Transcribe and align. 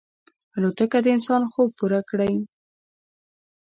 الوتکه 0.57 0.99
د 1.03 1.07
انسان 1.15 1.41
خوب 1.51 1.69
پوره 1.79 2.01
کړی. 2.09 2.33